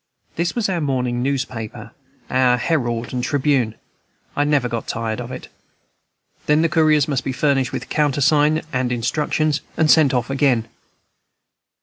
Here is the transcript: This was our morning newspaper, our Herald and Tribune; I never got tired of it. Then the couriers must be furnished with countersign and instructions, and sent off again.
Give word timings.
This 0.35 0.55
was 0.55 0.67
our 0.67 0.81
morning 0.81 1.21
newspaper, 1.21 1.91
our 2.27 2.57
Herald 2.57 3.13
and 3.13 3.23
Tribune; 3.23 3.75
I 4.35 4.43
never 4.43 4.67
got 4.67 4.87
tired 4.87 5.21
of 5.21 5.31
it. 5.31 5.47
Then 6.47 6.63
the 6.63 6.69
couriers 6.69 7.07
must 7.07 7.23
be 7.23 7.31
furnished 7.31 7.71
with 7.71 7.87
countersign 7.87 8.63
and 8.73 8.91
instructions, 8.91 9.61
and 9.77 9.91
sent 9.91 10.11
off 10.11 10.31
again. 10.31 10.67